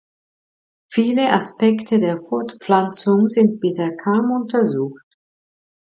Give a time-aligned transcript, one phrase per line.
[0.91, 5.05] Viele Aspekte der Fortpflanzung sind bisher kaum untersucht.